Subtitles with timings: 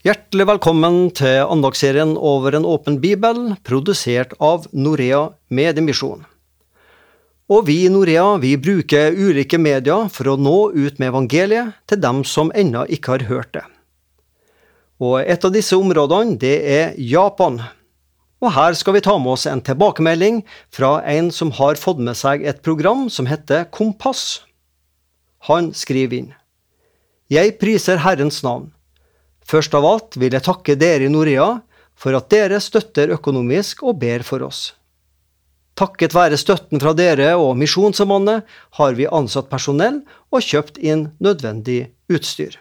[0.00, 6.22] Hjertelig velkommen til andagsserien Over en åpen bibel, produsert av Norea Mediemisjon.
[7.52, 12.00] Og vi i Norea vi bruker ulike medier for å nå ut med evangeliet til
[12.00, 13.66] dem som ennå ikke har hørt det.
[15.04, 17.60] Og et av disse områdene, det er Japan.
[18.40, 20.40] Og her skal vi ta med oss en tilbakemelding
[20.72, 24.46] fra en som har fått med seg et program som heter Kompass.
[25.52, 26.36] Han skriver inn.
[27.28, 28.70] Jeg priser Herrens navn.
[29.50, 31.56] Først av alt vil jeg takke dere i Norea
[31.98, 34.70] for at dere støtter økonomisk og ber for oss.
[35.80, 38.44] Takket være støtten fra dere og Misjonssambandet
[38.78, 42.58] har vi ansatt personell og kjøpt inn nødvendig utstyr.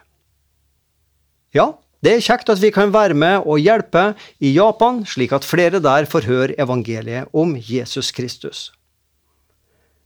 [1.54, 5.46] Ja, det er kjekt at vi kan være med og hjelpe i Japan, slik at
[5.46, 8.70] flere der får høre evangeliet om Jesus Kristus.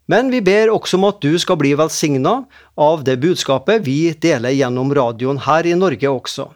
[0.10, 2.42] Men vi ber også om at du skal bli velsigna
[2.76, 6.50] av det budskapet vi deler gjennom radioen her i Norge også.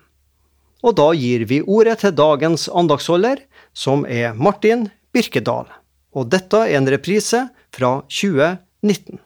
[0.87, 3.41] Og da gir vi ordet til dagens andagsholder,
[3.75, 5.67] som er Martin Birkedal.
[6.15, 7.41] Og dette er en reprise
[7.75, 9.19] fra 2019.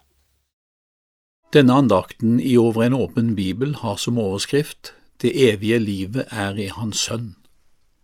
[1.54, 6.72] Denne andakten i Over en åpen bibel har som overskrift Det evige livet er i
[6.74, 7.36] Hans Sønn.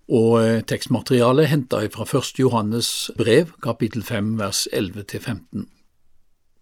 [0.07, 2.37] Og tekstmaterialet tekstmaterialet henta fra 1.
[2.37, 5.65] Johannes brev, kapittel 5, vers 11–15.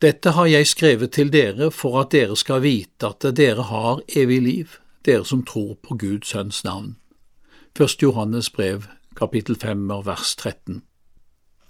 [0.02, 4.42] Dette har jeg skrevet til dere for at dere skal vite at dere har evig
[4.42, 6.96] liv dere som tror på Guds sønns navn.
[7.80, 8.04] 1.
[8.04, 8.84] Johannes brev,
[9.16, 10.84] kapittel 5, vers 13.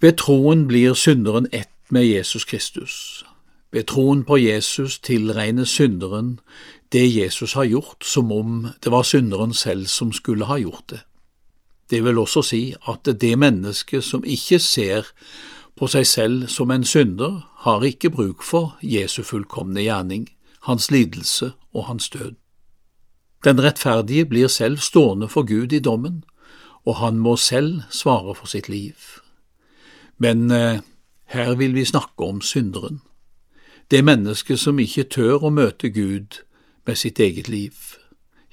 [0.02, 3.26] Ved troen blir synderen ett med Jesus Kristus.
[3.72, 6.40] Ved troen på Jesus tilregnes synderen
[6.92, 11.00] det Jesus har gjort, som om det var synderen selv som skulle ha gjort det.
[11.90, 15.04] Det vil også si at det mennesket som ikke ser
[15.76, 20.30] på seg selv som en synder, har ikke bruk for Jesu fullkomne gjerning,
[20.62, 22.36] hans lidelse og hans død.
[23.46, 26.24] Den rettferdige blir selv stående for Gud i dommen,
[26.86, 28.96] og han må selv svare for sitt liv.
[30.18, 30.80] Men eh,
[31.26, 33.02] her vil vi snakke om synderen,
[33.92, 36.42] det mennesket som ikke tør å møte Gud
[36.88, 37.74] med sitt eget liv.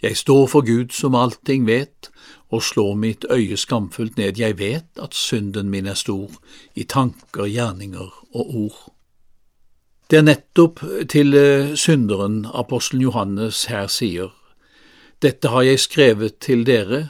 [0.02, 2.10] Jeg står for Gud som allting vet,
[2.50, 4.38] og slår mitt øye skamfullt ned.
[4.38, 6.30] Jeg vet at synden min er stor,
[6.74, 8.92] i tanker, gjerninger og ord.
[10.10, 14.34] Det er nettopp til eh, synderen apostelen Johannes her sier,
[15.22, 17.08] dette har jeg skrevet til dere,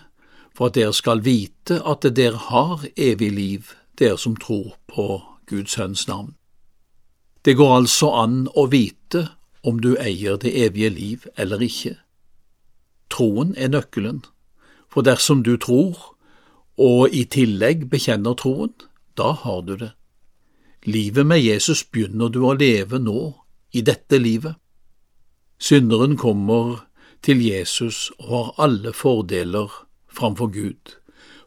[0.53, 5.73] for at dere skal vite at dere har evig liv, dere som tror på Guds
[5.73, 6.35] sønns navn.
[7.45, 9.27] Det går altså an å vite
[9.65, 11.97] om du eier det evige liv eller ikke.
[13.11, 14.23] Troen er nøkkelen,
[14.93, 15.97] for dersom du tror,
[16.79, 18.73] og i tillegg bekjenner troen,
[19.17, 19.93] da har du det.
[20.85, 23.33] Livet med Jesus begynner du å leve nå,
[23.73, 24.59] i dette livet.
[25.57, 26.83] Synderen kommer
[27.23, 29.71] til Jesus og har alle fordeler
[30.11, 30.97] framfor Gud,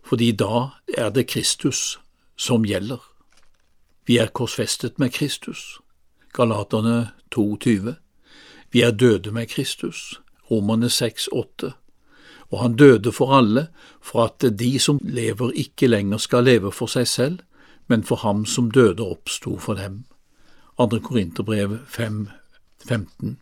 [0.03, 1.99] fordi da er det Kristus
[2.35, 3.01] som gjelder.
[4.05, 5.79] Vi er korsfestet med Kristus,
[6.33, 7.93] Galaterne 2,20.
[8.71, 10.21] Vi er døde med Kristus,
[10.51, 11.71] Romerne 6,8.
[12.51, 13.67] Og han døde for alle,
[14.01, 17.39] for at de som lever ikke lenger skal leve for seg selv,
[17.87, 20.05] men for ham som døde oppsto for dem.
[20.77, 20.99] 2.
[20.99, 22.29] Korinterbrev 5,
[22.87, 23.39] 15.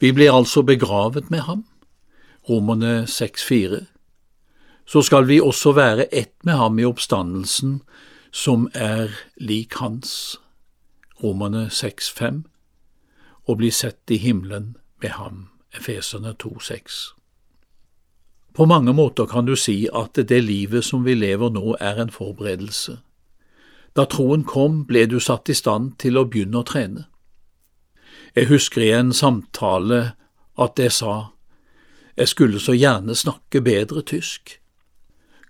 [0.00, 1.64] Vi blir altså begravet med ham,
[2.48, 3.84] Romerne 6,4.
[4.86, 7.82] Så skal vi også være ett med ham i oppstandelsen,
[8.32, 10.40] som er lik hans,
[11.22, 12.42] Romerne 6,5,
[13.44, 17.12] og bli sett i himmelen med ham, Efeserne 2,6.
[18.54, 22.10] På mange måter kan du si at det livet som vi lever nå, er en
[22.10, 22.98] forberedelse.
[23.96, 27.09] Da troen kom, ble du satt i stand til å begynne å trene.
[28.36, 30.12] Jeg husker i en samtale
[30.60, 31.32] at jeg sa,
[32.16, 34.58] jeg skulle så gjerne snakke bedre tysk.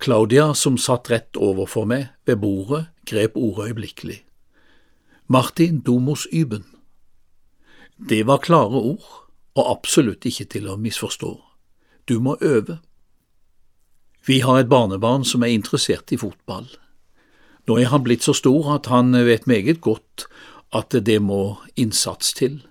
[0.00, 4.22] Claudia, som satt rett overfor meg ved bordet, grep ordet øyeblikkelig.
[5.26, 6.64] Martin Domos Yben.
[8.08, 11.34] Det var klare ord, og absolutt ikke til å misforstå.
[12.08, 12.78] Du må øve.
[14.26, 16.70] Vi har et barnebarn som er interessert i fotball.
[17.68, 20.26] Nå er han blitt så stor at han vet meget godt
[20.72, 22.62] at det må innsats til.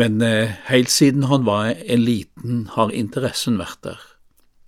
[0.00, 4.00] Men eh, helt siden han var en liten, har interessen vært der,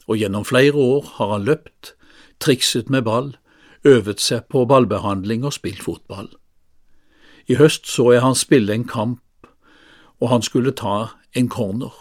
[0.05, 1.95] og gjennom flere år har han løpt,
[2.43, 3.31] trikset med ball,
[3.89, 6.29] øvet seg på ballbehandling og spilt fotball.
[7.49, 9.23] I høst så jeg han spille en kamp,
[10.21, 11.95] og han skulle ta en corner,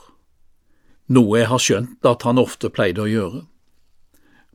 [1.08, 3.46] noe jeg har skjønt at han ofte pleide å gjøre.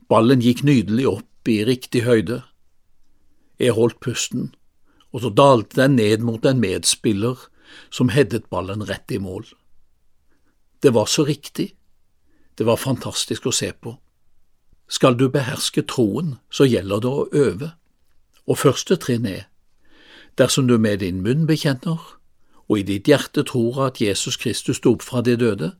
[0.07, 2.43] Ballen gikk nydelig opp i riktig høyde.
[3.57, 4.51] Jeg holdt pusten,
[5.11, 7.47] og så dalte den ned mot en medspiller
[7.89, 9.45] som headet ballen rett i mål.
[10.81, 11.73] Det var så riktig,
[12.57, 13.91] Det var fantastisk å se på.
[14.89, 17.71] Skal du beherske troen, så gjelder det å øve.
[18.47, 19.43] Og første trinn er,
[20.41, 22.17] dersom du med din munn bekjenner
[22.67, 25.71] og i ditt hjerte tror at Jesus Kristus sto opp fra de døde,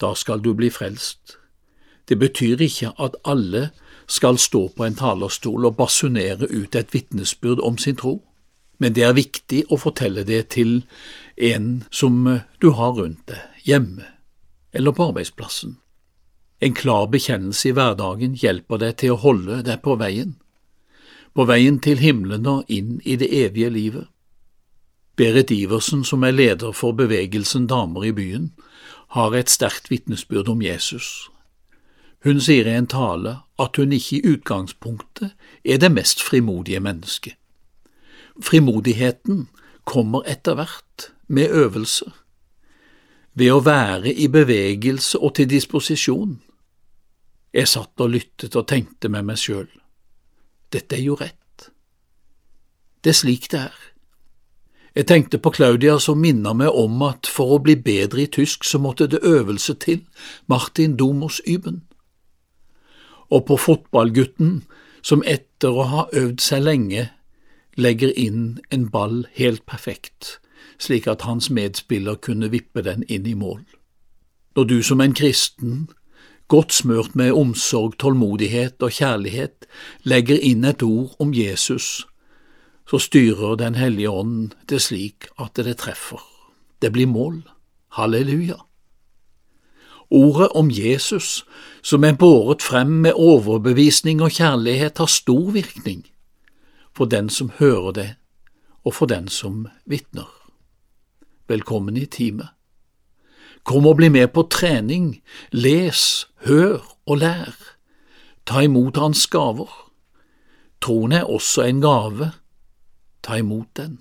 [0.00, 1.36] da skal du bli frelst.
[2.08, 3.70] Det betyr ikke at alle
[4.08, 8.22] skal stå på en talerstol og basunere ut et vitnesbyrd om sin tro,
[8.78, 10.80] men det er viktig å fortelle det til
[11.40, 12.22] en som
[12.60, 14.06] du har rundt deg, hjemme
[14.72, 15.76] eller på arbeidsplassen.
[16.60, 20.36] En klar bekjennelse i hverdagen hjelper deg til å holde deg på veien,
[21.34, 24.06] på veien til himmelen og inn i det evige livet.
[25.16, 28.52] Berit Iversen, som er leder for bevegelsen Damer i byen,
[29.16, 31.28] har et sterkt vitnesbyrd om Jesus.
[32.24, 35.32] Hun sier i en tale at hun ikke i utgangspunktet
[35.64, 37.36] er det mest frimodige mennesket.
[38.40, 39.48] Frimodigheten
[39.84, 40.89] kommer etter hvert,
[41.30, 42.10] med øvelse,
[43.38, 46.40] ved å være i bevegelse og til disposisjon.
[47.54, 49.68] Jeg satt og lyttet og tenkte med meg sjøl,
[50.70, 51.70] dette er jo rett.
[53.00, 53.78] Det er slik det er.
[54.94, 58.66] Jeg tenkte på Claudia som minner meg om at for å bli bedre i tysk
[58.66, 60.02] så måtte det øvelse til,
[60.50, 61.84] Martin Domos Yben.
[63.30, 64.64] Og på fotballgutten
[65.06, 67.06] som etter å ha øvd seg lenge
[67.78, 70.39] legger inn en ball helt perfekt,
[70.78, 73.64] slik at hans medspiller kunne vippe den inn i mål.
[74.56, 75.88] Når du som en kristen,
[76.48, 79.66] godt smørt med omsorg, tålmodighet og kjærlighet,
[80.02, 82.06] legger inn et ord om Jesus
[82.90, 86.18] så styrer Den hellige ånd det slik at det treffer.
[86.82, 87.42] Det blir mål.
[87.94, 88.56] Halleluja.
[90.10, 91.44] Ordet om Jesus,
[91.82, 96.06] som er båret frem med overbevisning og kjærlighet, har stor virkning
[96.96, 98.14] for den som hører det,
[98.84, 100.39] og for den som vitner.
[101.50, 102.54] Velkommen i teamet.
[103.66, 105.18] Kom og bli med på trening,
[105.52, 106.78] les, hør
[107.10, 107.56] og lær.
[108.46, 109.68] Ta imot Hans gaver.
[110.80, 112.30] Troen er også en gave
[113.22, 113.98] ta imot den.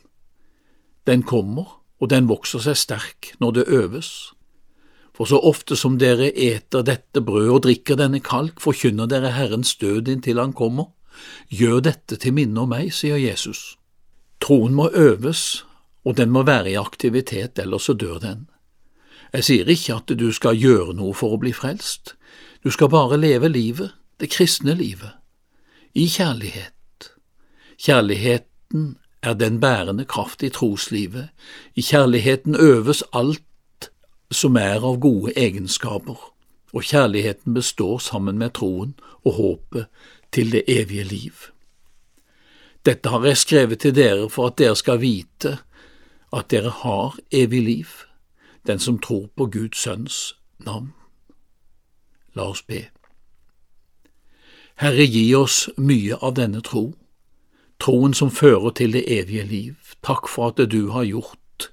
[1.08, 4.12] Den kommer, og den vokser seg sterk når det øves.
[5.16, 9.76] For så ofte som dere eter dette brød og drikker denne kalk, forkynner dere Herrens
[9.76, 10.94] død inntil Han kommer.
[11.50, 13.76] Gjør dette til minne om meg, sier Jesus.
[14.40, 15.66] Troen må øves,
[16.06, 18.48] og den må være i aktivitet, ellers så dør den.
[19.34, 22.16] Jeg sier ikke at du skal gjøre noe for å bli frelst,
[22.64, 25.12] du skal bare leve livet, det kristne livet,
[25.96, 27.12] i kjærlighet.
[27.80, 31.30] Kjærligheten er den bærende kraft i troslivet.
[31.76, 33.92] I kjærligheten øves alt
[34.32, 36.20] som er av gode egenskaper,
[36.74, 38.94] og kjærligheten består sammen med troen
[39.24, 39.86] og håpet
[40.32, 41.34] til det evige liv.
[42.86, 45.58] Dette har jeg skrevet til dere for at dere skal vite
[46.34, 47.90] at dere har evig liv,
[48.68, 50.94] den som tror på Guds sønns navn.
[52.36, 52.86] La oss be.
[54.80, 56.92] Herre, gi oss mye av denne tro
[57.80, 59.94] troen som fører til det evige liv.
[60.06, 61.70] Takk for at du har gjort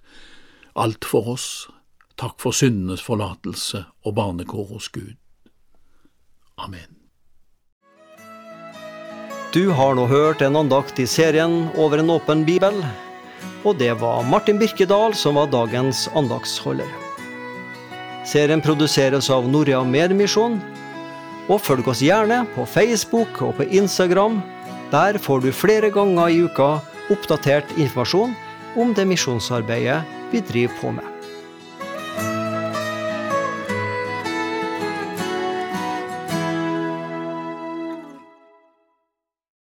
[0.78, 1.68] alt for oss.
[2.16, 5.16] Takk for syndenes forlatelse og barnekår hos Gud.
[6.56, 6.94] Amen.
[9.52, 12.82] Du har nå hørt en andakt i serien Over en åpen bibel,
[13.66, 16.88] og det var Martin Birkedal som var dagens andagsholder.
[18.26, 20.60] Serien produseres av Norea Medmisjon,
[21.50, 24.40] og følg oss gjerne på Facebook og på Instagram
[24.90, 26.76] der får du flere ganger i uka
[27.10, 28.34] oppdatert informasjon
[28.78, 31.15] om det misjonsarbeidet vi driver på med.